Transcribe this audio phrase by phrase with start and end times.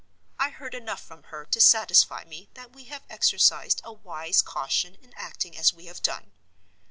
[0.39, 4.95] I heard enough from her to satisfy me that we have exercised a wise caution
[4.95, 6.31] in acting as we have done.